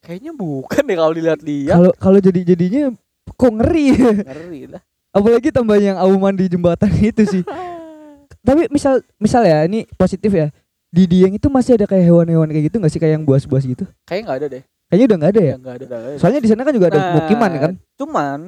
[0.00, 2.90] kayaknya bukan deh kalau dilihat-lihat kalau kalau jadi jadinya
[3.26, 3.86] kok ngeri.
[4.20, 7.42] ngeri lah Apalagi tambah yang auman di jembatan itu sih.
[8.46, 10.50] Tapi misal misal ya ini positif ya.
[10.90, 13.86] Di Dieng itu masih ada kayak hewan-hewan kayak gitu nggak sih kayak yang buas-buas gitu?
[14.02, 15.54] kayaknya nggak ada deh Kayaknya udah nggak ada ya.
[15.56, 15.86] nggak ada
[16.18, 17.72] Soalnya di sana kan juga ada Nah, pemukiman kan.
[17.94, 18.38] cuman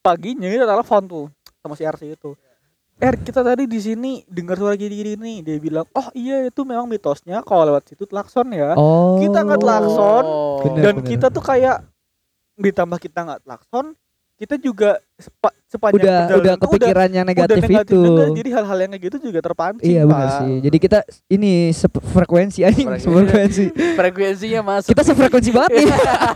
[0.00, 1.26] paginya kita telepon tuh
[1.60, 2.30] sama si RC itu
[3.00, 6.84] Er kita tadi di sini dengar suara gini gini dia bilang oh iya itu memang
[6.84, 9.16] mitosnya kalau lewat situ klakson ya Oh.
[9.16, 10.60] Kita nggak klakson, Oh.
[10.62, 10.82] Bener.
[10.84, 11.80] dan kita tuh kayak
[12.54, 13.96] ditambah kita nggak klakson
[14.36, 18.24] kita juga sepa, sepanjang udah perjalanan udah tuh kepikiran yang udah negatif, negatif itu juga.
[18.34, 21.52] jadi hal-hal yang kayak gitu juga terpancing iya benar sih jadi kita ini
[22.08, 23.08] frekuensi anjing Frekuensi.
[23.12, 23.64] frekuensi
[23.96, 24.88] Frekuensinya masuk.
[24.92, 25.86] kita sefrekuensi banget nih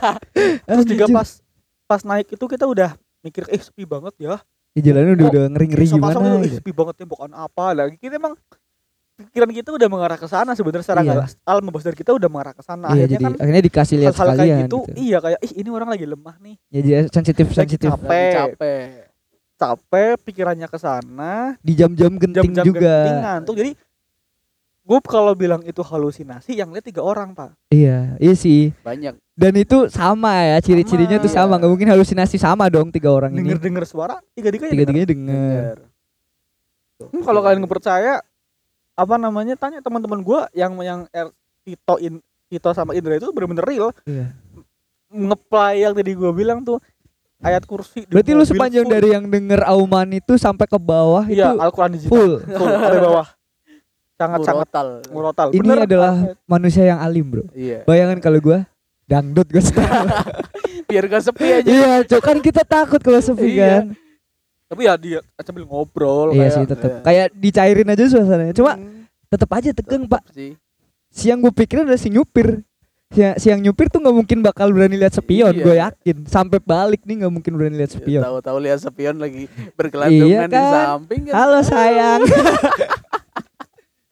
[0.69, 1.29] terus juga pas
[1.85, 4.37] pas naik itu kita udah mikir eh sepi banget ya
[4.75, 6.57] Ya, jalannya udah udah ngeri ngeri Sama-sama gimana tuh, "Ih, gitu.
[6.59, 8.35] sepi banget ya bukan apa lagi kita emang
[9.15, 11.31] pikiran kita udah mengarah ke sana sebenarnya secara Iya.
[11.47, 14.11] alam bawah sadar kita udah mengarah ke sana iya akhirnya jadi kan akhirnya dikasih lihat
[14.11, 14.95] hal-hal kayak sekalian gitu, gitu.
[14.99, 18.33] iya kayak ih ini orang lagi lemah nih ya dia sensitif sensitif capek.
[18.35, 18.87] Capek.
[19.55, 23.71] capek pikirannya ke sana di jam-jam genting jam-jam juga genting ngantuk jadi
[24.85, 27.57] gue kalau bilang itu halusinasi yang lihat tiga orang pak.
[27.69, 28.71] Iya iya sih.
[28.81, 29.17] Banyak.
[29.35, 31.59] dan itu sama ya ciri-cirinya tuh Sama.
[31.59, 33.49] nggak mungkin halusinasi sama dong tiga orang ini.
[33.51, 35.75] Denger denger suara tiga tiganya tiga tiganya denger.
[37.01, 38.23] Hmm, kalau kalian nggak percaya
[38.95, 43.65] apa namanya tanya teman-teman gua yang yang R- Tito in Tito sama Indra itu bener-bener
[43.65, 43.89] real.
[44.05, 44.37] Iya.
[45.11, 46.77] ngeplay yang tadi gua bilang tuh
[47.39, 48.95] ayat kursi berarti lu sepanjang full.
[48.95, 52.11] dari yang denger auman itu sampai ke bawah iya itu Al-Quran digital.
[52.13, 52.33] full.
[52.43, 53.27] Full dari bawah
[54.15, 54.89] sangat sangat Murotal.
[55.11, 56.37] murotal Ini Bener, adalah- Pak.
[56.47, 57.83] manusia yang alim bro Iya.
[57.83, 58.59] bayangan kalau gua
[59.05, 59.61] dangdut gue
[60.85, 61.67] Biar gak sepi aja.
[61.67, 63.67] iya cok kan kita takut kalau sepi Iya.
[63.83, 63.85] kan
[64.65, 67.01] tapi ya dia sambil ngobrol iya kayak sih tetap iya.
[67.03, 70.55] kayak dicairin aja suasananya cuma Hmm, tetap aja tegang pak sih.
[71.09, 72.63] siang gue pikirin adalah si nyupir
[73.09, 75.63] si, si yang nyupir tuh nggak mungkin bakal berani lihat spion Iya.
[75.63, 79.47] gue yakin sampai balik nih nggak mungkin berani lihat Ya, spion Tahu-tahu lihat spion lagi
[79.75, 80.73] bergelantungan Iya di kan?
[80.73, 81.35] samping kan.
[81.35, 82.21] halo sayang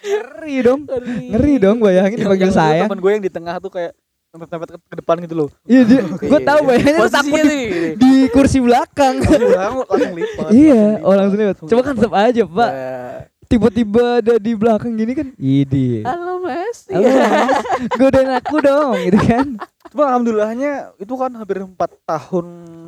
[0.02, 0.80] ngeri dong.
[0.84, 1.54] Ngeri.
[1.56, 3.92] Dong bayangin yang- dipanggil yang sayang temen gue yang di tengah tuh kayak
[4.32, 5.48] nempet-nempet ke, ke depan gitu loh.
[5.62, 5.80] Iya
[6.22, 6.40] gue Iya.
[6.42, 7.60] tahu bayangannya tuh takut di,
[7.94, 9.14] di kursi belakang.
[9.20, 10.48] Langsung lipat.
[10.64, 12.70] Iya oh langsung lewat coba kan tetap aja pak.
[12.70, 16.00] Nah, tiba-tiba ada di belakang gini kan idi.
[16.02, 16.88] Halo Mas.
[16.88, 17.52] halo mas.
[18.00, 19.46] Godain aku dong gitu kan.
[19.88, 22.46] Cuma alhamdulillahnya itu kan hampir empat tahun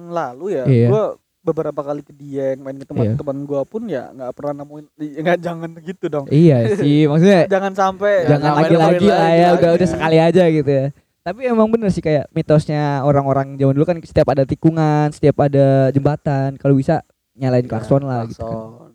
[0.09, 0.65] lalu ya.
[0.65, 0.89] Iya.
[0.89, 1.05] Gua
[1.45, 5.39] beberapa kali ke Dieng main ke teman-teman gua pun ya nggak pernah nemuin ya nggak
[5.47, 6.27] jangan gitu dong.
[6.33, 8.25] iya sih maksudnya Jangan sampai.
[8.25, 9.57] jangan lagi-lagi lah lagi, ya lagi.
[9.61, 10.87] udah udah sekali aja gitu ya.
[11.25, 15.89] Tapi emang bener sih kayak mitosnya orang-orang zaman dulu kan setiap ada tikungan setiap ada
[15.89, 17.01] jembatan kalau bisa
[17.33, 18.93] nyalain klakson lah gitu kan.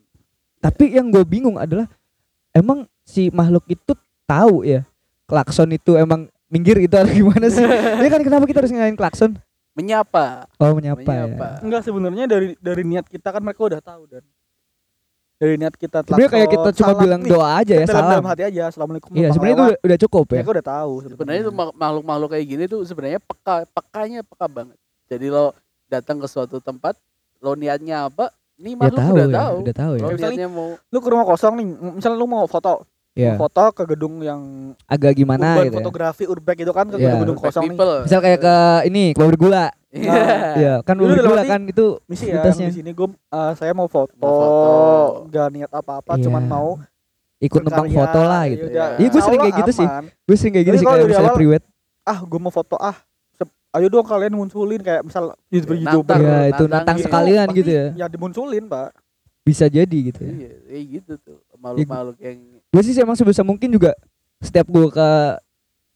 [0.62, 1.90] tapi yang gue bingung adalah
[2.54, 3.98] emang si makhluk itu
[4.30, 4.86] tahu ya
[5.26, 7.62] klakson itu emang minggir gitu atau gimana sih?
[8.06, 9.38] Ya kan kenapa kita harus nyalain klakson
[9.80, 10.26] Menyapa.
[10.54, 11.48] oh menyapa, Menyapa.
[11.56, 14.24] ya enggak sebenarnya dari dari niat kita kan mereka udah tahu dan
[15.36, 18.28] dari niat kita sebenarnya kayak kita cuma bilang nih, doa aja ya dalam, salam dalam
[18.28, 21.76] hati aja assalamualaikum iya sebenarnya itu udah, udah cukup ya mereka udah tahu Sebenarnya mak-
[21.78, 24.78] makhluk-makhluk kayak gini tuh sebenarnya peka, pekanya peka banget.
[25.08, 25.56] Jadi lo
[25.88, 27.00] datang ke suatu tempat,
[27.40, 28.30] lo niatnya apa?
[28.60, 29.56] Nih ya makhluk tahu udah ya tahu.
[29.58, 31.66] udah tahu ya Lo Misalnya- mau lu ke rumah kosong nih
[31.96, 32.84] misalnya lu mau foto
[33.20, 34.42] ya mau foto ke gedung yang
[34.86, 35.78] agak gimana urban gitu ya.
[35.78, 37.12] fotografi urbex gitu kan ke Iya.
[37.18, 37.96] gedung Urbex kosong nih people.
[38.02, 38.56] misal kayak ke
[38.86, 40.14] ini ke pabrik gula Iya.
[40.62, 43.08] Iya, kan Dulu pabrik dalam gula arti- kan itu misi ya di sini gue
[43.54, 44.32] saya mau foto, Mau
[45.26, 45.48] foto.
[45.50, 46.24] niat apa-apa Iya.
[46.24, 46.70] cuman mau
[47.40, 48.66] ikut numpang foto lah gitu.
[48.68, 49.88] Iya, gue sering Insya kayak gitu sih.
[50.24, 51.64] Gue sering kayak gitu sih kalau kayak misalnya priwet.
[52.04, 52.98] ah gue mau foto ah
[53.72, 57.06] ayo dong kalian munculin kayak misal youtuber youtuber Iya, nantang itu nantang gitu.
[57.06, 57.86] sekalian pasti gitu ya.
[57.96, 58.90] ya dimunculin pak
[59.40, 60.32] Bisa jadi gitu ya.
[60.32, 61.38] Iya, kayak gitu tuh.
[61.56, 62.38] Makhluk-makhluk yang
[62.70, 63.98] Gue sih emang sebisa mungkin juga
[64.40, 65.10] setiap gue ke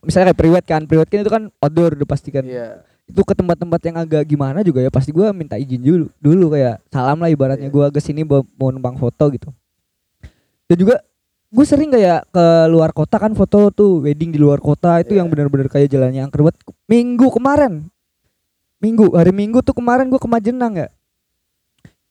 [0.04, 2.44] misalnya kayak priwet kan, priwet kan itu kan outdoor udah pasti kan.
[2.44, 2.82] iya.
[3.04, 6.80] Itu ke tempat-tempat yang agak gimana juga ya pasti gue minta izin dulu dulu kayak
[6.88, 7.76] salam lah ibaratnya Iya.
[7.76, 9.52] gue ke sini mau mau numpang foto gitu.
[10.66, 11.04] Dan juga
[11.54, 15.22] gue sering kayak ke luar kota kan foto tuh wedding di luar kota itu Iya.
[15.22, 16.58] yang benar-benar kayak jalannya angker banget.
[16.90, 17.74] Minggu kemarin,
[18.82, 20.88] minggu hari minggu tuh kemarin gue ke Majenang ya.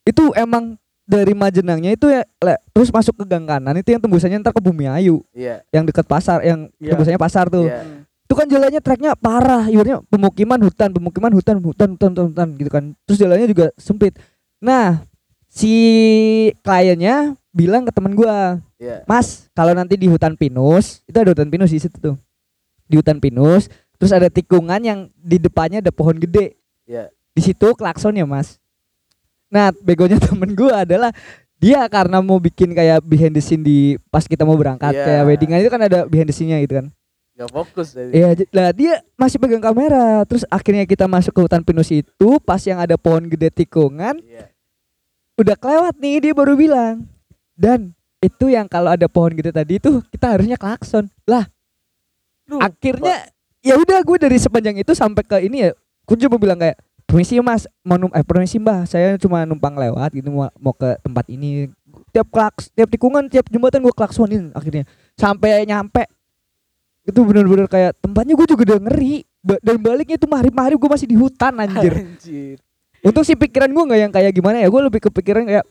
[0.07, 4.39] Itu emang dari Majenangnya itu ya le, terus masuk ke gang kanan itu yang tembusannya
[4.39, 5.59] ntar ke Bumi Ayu Iya.
[5.75, 6.95] yang dekat pasar yang Iya.
[6.95, 7.67] tembusannya pasar tuh.
[7.67, 8.07] Iya.
[8.23, 12.69] Itu kan jalannya treknya parah, ibaratnya pemukiman hutan, pemukiman hutan, hutan, hutan, hutan, hutan gitu
[12.71, 12.83] kan.
[13.03, 14.15] Terus jalannya juga sempit.
[14.63, 15.03] Nah,
[15.51, 15.73] si
[16.63, 19.03] kliennya bilang ke temen gua, Iya.
[19.07, 22.15] Mas, kalau nanti di hutan pinus, itu ada hutan pinus di situ tuh.
[22.87, 26.55] Di hutan pinus, terus ada tikungan yang di depannya ada pohon gede.
[26.83, 27.11] Iya.
[27.31, 28.62] Di situ klakson ya, Mas.
[29.53, 31.13] Nah, begonya temen gua adalah
[31.61, 35.05] dia karena mau bikin kayak behind the scene di pas kita mau berangkat Iya.
[35.05, 36.87] kayak weddingan itu kan ada behind the scene-nya gitu kan.
[37.33, 38.13] Gak fokus dari.
[38.13, 40.21] Iya, lah dia masih pegang kamera.
[40.25, 44.49] Terus akhirnya kita masuk ke hutan pinus itu, pas yang ada pohon gede tikungan, Iya.
[45.33, 47.05] udah kelewat nih dia baru bilang.
[47.53, 51.09] Dan itu yang kalau ada pohon gede tadi itu kita harusnya klakson.
[51.25, 51.45] Lah,
[52.45, 52.69] Lupa.
[52.69, 53.29] akhirnya
[53.61, 55.69] ya udah gue dari sepanjang itu sampai ke ini ya,
[56.05, 56.77] gue coba bilang kayak
[57.13, 60.97] permisi mas, mau num eh permisi mbah, saya cuma numpang lewat gitu mau, mau ke
[61.05, 61.69] tempat ini.
[62.09, 66.09] Tiap klaks, tiap tikungan, tiap jembatan gue klaksonin akhirnya sampai nyampe
[67.05, 70.89] itu bener-bener kayak tempatnya gue juga udah ngeri Ba- dan baliknya itu mahrib mahrib gue
[70.89, 72.57] masih di hutan anjir Anjir.
[73.03, 74.71] Untung sih pikiran gue nggak yang kayak gimana ya.
[74.71, 75.67] Gue lebih kepikiran kayak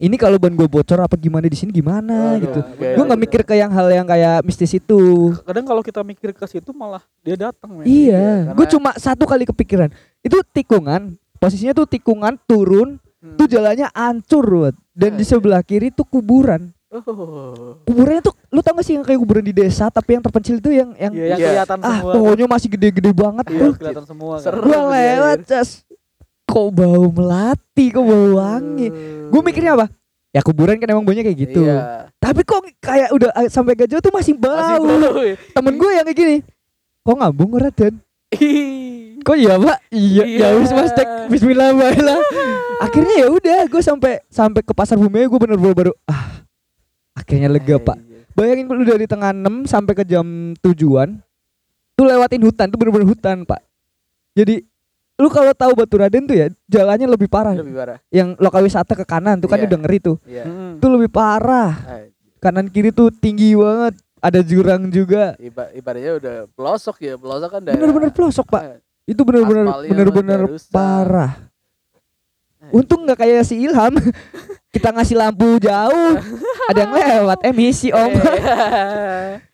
[0.00, 2.60] ini kalau ban gue bocor apa gimana di sini gimana Waduh, gitu.
[2.64, 2.86] oke.
[2.96, 5.36] Gue nggak mikir ke yang hal yang kayak mistis itu.
[5.44, 7.84] kadang kalau kita mikir ke situ malah dia datang.
[7.84, 9.92] Iya, karena- gue cuma satu kali kepikiran.
[10.18, 13.36] Itu tikungan, posisinya tuh tikungan turun, Hmm.
[13.36, 14.74] tuh jalannya hancur buat.
[14.90, 15.36] Dan di Iya.
[15.36, 16.72] sebelah kiri tuh kuburan.
[16.90, 17.78] Oh.
[17.84, 20.72] Kuburannya tuh, lu tau gak sih yang kayak kuburan di desa, tapi yang terpencil itu
[20.72, 21.46] yang yang Iya, yang Iya.
[21.46, 23.72] kelihatan ah semua pokoknya masih gede-gede banget iya tuh.
[23.76, 24.42] kelihatan semua kan.
[24.42, 24.60] Seru.
[24.60, 25.68] Gue tuh di lewat, cas.
[26.50, 28.90] Kok bau melati, kok bau wangi.
[29.30, 29.86] Gue mikirnya apa?
[30.34, 31.62] Ya kuburan kan emang baunya kayak gitu.
[31.62, 32.10] Iya.
[32.18, 34.58] Tapi kok kayak udah ah, sampai gak jauh tuh masih bau.
[34.58, 35.34] Masih bau ya.
[35.54, 36.36] Temen gue yang kayak gini.
[37.06, 37.94] Kok ngambung Raden?
[39.26, 39.78] Kok iya pak?
[39.90, 40.46] Iya, Iya.
[40.54, 42.18] ya wis mas cek Bismillah baiklah.
[42.80, 46.42] Akhirnya ya udah, gue sampai sampai ke pasar bumi gue bener-bener baru ah
[47.14, 47.98] akhirnya lega pak.
[47.98, 48.18] Iya.
[48.32, 51.18] Bayangin lu dari tengah 6 sampai ke jam tujuan
[51.98, 53.60] tuh lewatin hutan tuh bener-bener hutan pak.
[54.32, 54.62] Jadi
[55.20, 57.52] lu kalau tahu Batu Raden tuh ya jalannya lebih parah.
[57.52, 57.98] Lebih parah.
[58.08, 59.68] Yang lokal wisata ke kanan tuh kan Iya.
[59.68, 60.16] udah ngeri tuh.
[60.24, 60.44] Iya.
[60.44, 60.76] Hmm.
[60.76, 61.72] Itu lebih parah.
[61.78, 62.04] Ah,
[62.40, 64.00] Kanan kiri tuh tinggi banget.
[64.18, 65.36] Ada jurang juga.
[65.36, 67.76] Iba, ibaratnya udah pelosok ya, pelosok kan daerah.
[67.78, 68.80] Bener-bener pelosok pak.
[69.04, 70.68] Itu bener-bener Aspalnya bener-bener rusak.
[70.68, 71.32] parah.
[72.58, 73.96] ah, Untung nggak kayak si Ilham.
[74.70, 76.14] Kita ngasih lampu jauh,
[76.70, 78.06] ada yang lewat emisi om.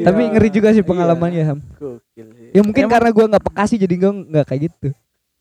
[0.00, 0.88] Tapi ngeri juga sih Iya.
[0.88, 1.58] pengalamannya Ham.
[1.74, 2.48] Gokil sih.
[2.50, 4.88] Ya mungkin Emang- karena gua nggak pekasi jadi gua nggak kayak gitu.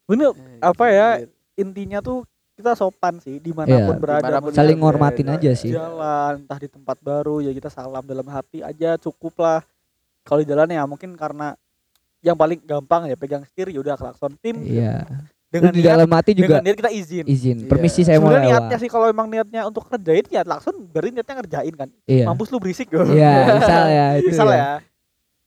[0.04, 1.08] bener Eh, apa ya
[1.56, 3.98] intinya tuh kita sopan sih di mana pun Iya.
[3.98, 5.72] berada Di mana pun Saling jalan- ngormatin aja sih.
[5.72, 9.64] jalan entah di tempat baru ya kita salam dalam hati aja cukup lah
[10.22, 11.56] kalau di jalan ya mungkin karena
[12.20, 15.08] yang paling gampang ya pegang setir ya udah klakson tim Iya.
[15.54, 17.58] Dengan di niat, dalam hati juga dengan niat kita izin izin.
[17.62, 17.70] Iya.
[17.70, 18.42] Permisi saya mau lewat.
[18.44, 22.26] niatnya sih kalau emang niatnya untuk kerjain ya klakson berarti niatnya ngerjain kan Iya.
[22.26, 24.58] mampus lu berisik Iya, misal ya itu misal ya.
[24.58, 24.72] ya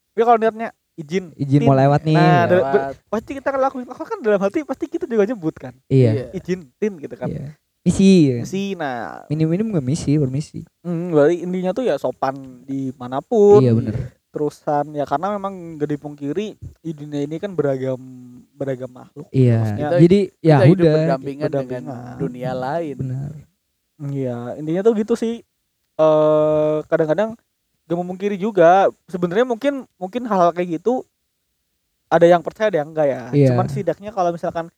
[0.08, 1.68] tapi kalau niatnya izin Izin Tin.
[1.68, 2.16] mau lewat nih.
[2.16, 2.96] Nah, Lewat.
[3.04, 6.32] pasti kita kan lakuin klakson kan dalam hati pasti kita juga nyebut kan iya.
[6.32, 7.52] izin tin gitu kan Iya.
[7.82, 8.42] Misi.
[8.42, 10.66] si nah Minim-minim gak misi, permisi.
[10.80, 13.94] hmm, berarti intinya tuh ya sopan di mana pun Iya bener.
[14.28, 18.00] terusan ya karena memang gak dipungkiri di dunia ini kan beragam
[18.56, 19.60] beragam makhluk Iya.
[19.60, 20.94] Maksudnya Jadi ya hidup udah.
[20.96, 22.16] berdampingan dengan berdampingan.
[22.16, 22.96] dunia lain.
[22.96, 23.30] Benar.
[23.98, 25.34] Iya intinya tuh gitu sih
[25.94, 27.32] eh kadang-kadang
[27.82, 31.06] gak memungkiri juga sebenarnya mungkin mungkin hal, -hal kayak gitu
[32.06, 33.48] ada yang percaya ada yang enggak ya Iya.
[33.50, 34.68] cuman setidaknya kalau misalkan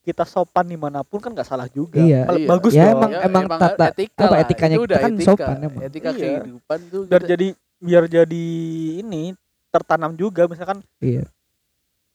[0.00, 2.24] kita sopan di mana pun kan nggak salah juga Iya.
[2.28, 2.46] Iya.
[2.46, 5.28] bagus Ya, dong emang- emang tata- etika apa, etikanya Itu kita udah kan etika.
[5.28, 5.82] sopan emang.
[5.82, 6.18] Etika Iya.
[6.38, 7.46] kehidupan tuh biar kita- jadi
[7.78, 8.44] biar jadi
[8.98, 9.22] ini
[9.68, 11.26] tertanam juga misalkan Iya.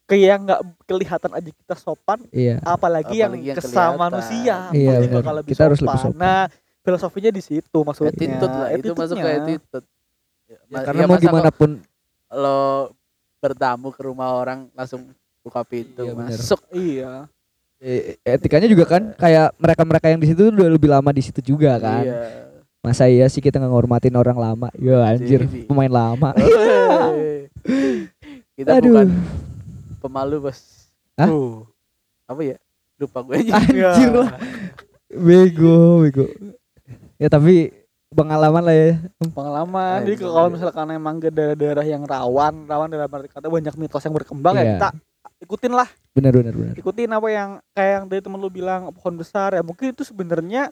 [0.04, 2.60] Kayak yang nggak kelihatan aja kita sopan Iya.
[2.62, 4.02] apalagi, yang Apalagi yang kesama kelihatan.
[4.02, 6.16] manusia Iya, bakal lebih Kita harus lebih sopan.
[6.16, 6.42] nah
[6.80, 9.86] filosofinya di situ maksudnya attitude lah itu masuk ke attitude.
[10.44, 11.70] Ya, ma- Karena ya mau gimana pun
[12.30, 12.60] lo
[13.38, 15.06] bertamu ke rumah orang langsung
[15.40, 16.34] buka pintu Iya, bener.
[16.34, 17.26] masuk iya
[17.78, 21.78] eh, etikanya juga kan kayak mereka-mereka yang di situ udah lebih lama di situ juga
[21.78, 22.02] kan.
[22.02, 22.16] Iya.
[22.80, 24.68] Masa iya sih kita nggak ngormatin orang lama?
[24.74, 25.64] Ya anjir, Jadi.
[25.64, 26.34] pemain lama.
[28.56, 28.90] kita Aduh.
[28.90, 29.08] bukan
[30.04, 31.26] pemalu bos Hah?
[31.26, 31.64] Tuh.
[32.26, 32.58] apa ya
[32.96, 34.32] lupa gue aja Anjir lah.
[35.10, 36.26] Bego, bego.
[37.16, 37.70] Ya tapi
[38.10, 38.92] pengalaman lah ya.
[39.28, 40.54] pengalaman Ah, jadi iya, kalau iya.
[40.54, 44.62] misalkan emang ke daerah-daerah yang rawan rawan dalam arti kata banyak mitos yang berkembang Iya.
[44.62, 44.90] ya kita
[45.40, 46.74] ikutin lah Benar benar benar.
[46.76, 50.70] ikutin apa yang kayak yang dari temen lu bilang pohon besar ya mungkin itu sebenarnya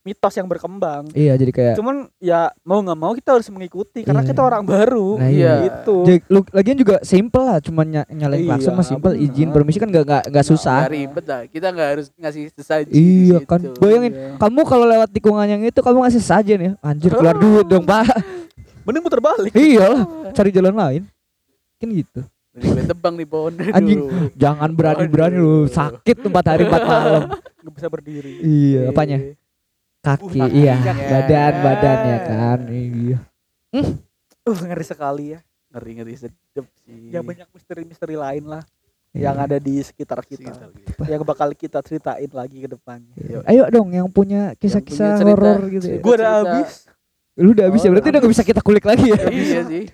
[0.00, 4.20] mitos yang berkembang Iya, jadi kayak cuman ya mau nggak mau kita harus mengikuti karena
[4.20, 4.28] Iya.
[4.28, 5.54] kita orang baru Nah, iya.
[5.62, 9.24] gitu Jadi, lu lagian juga simple lah, cuma ny nyalain Iya, klakson mah simple, benar.
[9.26, 10.78] izin permisi kan nggak nggak nggak susah.
[10.82, 13.46] Nggak ribet lah kita nggak harus ngasih sesaji Iya situ.
[13.46, 14.28] kan, bayangin Iya.
[14.36, 18.08] kamu kalau lewat tikungan yang itu kamu ngasih saja nih, anjir keluar duit dong pak.
[18.80, 21.02] mending muter balik iya lah, cari jalan lain.
[21.76, 22.20] Kan gitu.
[22.50, 24.00] Mending tebang di pohon Anjing.
[24.34, 27.22] Jangan berani-berani lu sakit empat hari empat malam.
[27.60, 29.18] nggak bisa berdiri Iya, apanya?
[30.00, 31.06] Kaki, Uh, iya, kakinya.
[31.10, 32.58] badan badannya kan.
[32.66, 33.18] Iya.
[34.42, 38.64] uh ngeri sekali ya ngeri ngeri sedep sih ya banyak misteri-misteri lain lah
[39.10, 39.30] Iya.
[39.30, 41.02] yang ada di sekitar kita Sekitar kita.
[41.04, 43.42] yang bakal kita ceritain lagi ke depannya Iya.
[43.44, 45.98] Ayo dong yang punya kisah-kisah horor gitu ya.
[45.98, 46.86] Gue udah habis
[47.34, 49.20] Lu udah habis ya, Oh, berarti udah gak bisa kita kulik lagi ya.
[49.28, 49.84] iya sih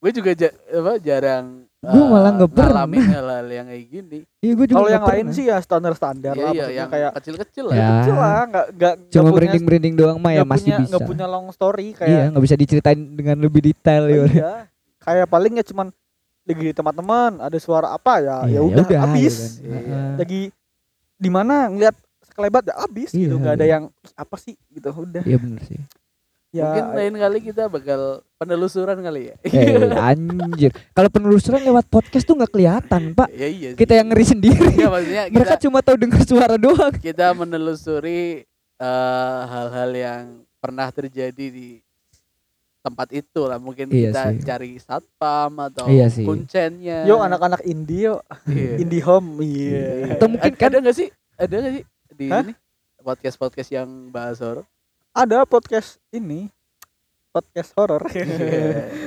[0.00, 1.46] gue juga ja- apa jarang
[1.80, 5.06] Gua eh, malah nggak ngalamin hal-hal yang kayak gini Iya, gue juga kalau nggak yang
[5.06, 5.32] lain pernah.
[5.34, 7.88] sih ya standar standar iya lah iya yang kayak kecil-kecil lah Ya.
[7.94, 10.88] kecil lah nggak nggak cuma nggak punya- merinding-merinding doang mah ya nggak masih punya, bisa.
[10.90, 14.24] nggak punya long story Iya, kayak nggak bisa diceritain dengan lebih detail ya.
[14.26, 14.52] iya
[14.98, 15.86] kayak paling ya cuman
[16.42, 19.80] lagi di teman-teman ada suara apa ya Iya, ya udah ya habis kan.
[19.80, 20.00] Iya.
[20.16, 20.40] Lagi
[21.16, 23.72] di mana ngelihat sekelebat ya habis gitu Iya, nggak ada iya.
[23.74, 25.80] yang "Ih, apa sih gitu udah Iya bener sih.
[26.50, 28.00] Ya, Mungkin lain kali kita bakal
[28.34, 29.34] penelusuran kali ya.
[29.46, 30.74] Eh, anjir.
[30.90, 33.30] Kalau penelusuran lewat podcast tuh nggak kelihatan, Pak.
[33.30, 33.68] ya iya.
[33.70, 33.78] sih.
[33.78, 34.66] Kita yang ngeri sendiri.
[34.74, 36.90] Iya, maksudnya kita Mereka cuma tahu dengar suara doang.
[36.92, 38.42] kita menelusuri
[38.76, 40.22] eh, hal-hal yang
[40.58, 41.78] pernah terjadi di
[42.80, 43.62] tempat itu lah.
[43.62, 44.42] Mungkin Iya kita sih.
[44.42, 46.26] cari satpam atau Iya sih.
[46.26, 47.06] kuncennya.
[47.06, 48.74] Yo anak-anak indie yo, Iya.
[48.82, 49.38] indie home.
[49.38, 50.18] Iya.
[50.18, 51.08] Atau mungkin Ad- kan- ada nggak sih?
[51.38, 52.42] Ada nggak sih di Hah?
[52.42, 52.58] ini
[52.98, 54.66] podcast podcast yang bahas horor?
[55.10, 56.46] Ada podcast ini.
[57.30, 58.02] Podcast horor.
[58.10, 58.26] Ya,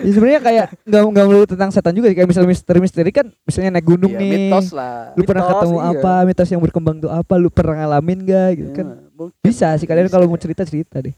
[0.08, 2.16] sebenarnya kayak nggak nggak melulu tentang setan juga sih.
[2.16, 4.32] kayak misalnya misteri-misteri kan misalnya naik gunung Iya, nih.
[4.48, 5.12] mitos lah.
[5.14, 5.88] Lu pernah Mitos, ketemu iya.
[5.94, 6.14] apa?
[6.24, 7.34] Mitos yang berkembang tuh apa?
[7.36, 8.88] Lu pernah ngalamin gak gitu Ya, kan?
[9.12, 11.12] mungkin Bisa sih kalian kalau mau cerita cerita deh.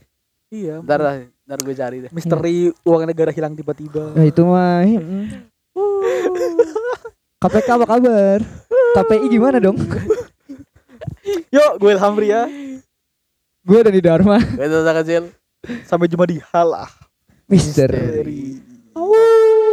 [0.48, 0.78] iya.
[0.78, 2.10] Ntar lah, ntar gue cari deh.
[2.10, 4.10] Misteri uang negara hilang tiba-tiba.
[4.12, 4.82] Nah itu mah.
[7.38, 8.38] KPK apa kabar?
[8.96, 9.78] KPI gimana dong?
[11.54, 12.50] Yuk, gue Ilham Ria.
[13.66, 14.38] Gue Dani Dharma.
[14.38, 15.34] Gue Tata kecil.
[15.82, 16.86] Sampai jumpa di halah.
[17.50, 17.90] Mister.
[17.90, 18.62] Misteri.
[18.94, 19.65] Dari